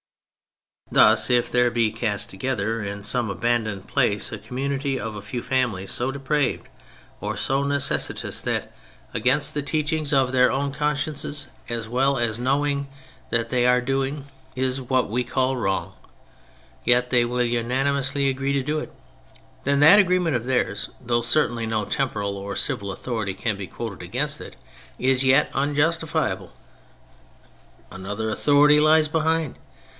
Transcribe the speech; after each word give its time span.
'* 0.91 0.91
Thus 1.01 1.29
if 1.29 1.51
there 1.51 1.69
be 1.71 1.91
cast 1.91 2.31
together 2.31 2.81
in 2.83 3.03
some 3.03 3.29
aban 3.29 3.63
doned 3.65 3.87
place 3.87 4.31
a 4.31 4.39
community 4.39 4.99
of 4.99 5.15
a 5.15 5.21
few 5.21 5.43
families 5.43 5.91
so 5.91 6.11
depraved 6.11 6.67
or 7.21 7.37
so 7.37 7.63
necessitous 7.63 8.41
that, 8.41 8.73
against 9.13 9.53
the 9.53 9.59
18 9.59 9.63
THE 9.63 9.69
FRENCH 9.69 9.73
REVOLUTION 9.73 9.85
teachings 9.85 10.13
of 10.13 10.31
their 10.31 10.51
own 10.51 10.73
consciences, 10.73 11.47
and 11.69 11.85
well 11.85 12.15
knowing 12.39 12.87
that 13.29 13.37
what 13.37 13.49
they 13.49 13.67
are 13.67 13.79
doing 13.79 14.25
is 14.55 14.81
what 14.81 15.09
we 15.09 15.23
call 15.23 15.55
wrong, 15.55 15.93
yet 16.83 17.11
they 17.11 17.23
will 17.23 17.43
unanimously 17.43 18.27
agree 18.27 18.51
to 18.51 18.63
do 18.63 18.79
it, 18.79 18.91
then 19.63 19.79
that 19.81 19.99
agreement 19.99 20.35
of 20.35 20.45
theirs, 20.45 20.89
though 20.99 21.21
certainly 21.21 21.67
no 21.67 21.85
temporal 21.85 22.35
or 22.37 22.55
civil 22.55 22.91
authority 22.91 23.35
can 23.35 23.55
be 23.55 23.67
quoted 23.67 24.01
against 24.03 24.41
it, 24.41 24.55
is 24.99 25.23
yet 25.23 25.49
unjustifiable. 25.53 26.51
Another 27.91 28.29
authority 28.31 28.79
lies 28.79 29.07
behind. 29.07 29.57